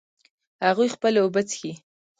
[0.67, 1.71] هغوی خپلې اوبه څښي